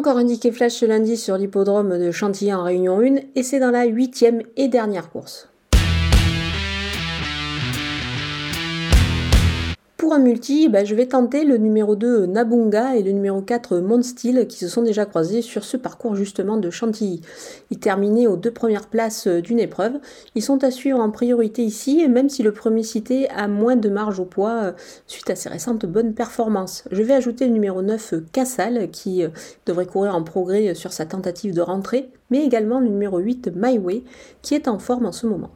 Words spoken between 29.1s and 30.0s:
euh, devrait